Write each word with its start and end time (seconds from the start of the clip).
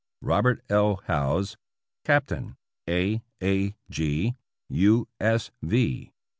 Robert 0.23 0.63
L. 0.67 0.97
Howze, 1.05 1.57
Captain 2.03 2.57
A. 2.89 3.21
A. 3.39 3.75
G., 3.87 4.35
U. 4.67 5.07
S. 5.19 5.51
V. 5.61 6.11